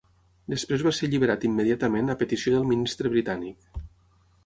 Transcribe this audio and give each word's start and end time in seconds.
Després 0.53 0.83
va 0.87 0.93
ser 0.99 1.09
alliberat 1.09 1.45
immediatament 1.51 2.09
a 2.09 2.17
petició 2.25 2.57
del 2.57 2.69
ministre 2.73 3.17
britànic. 3.17 3.83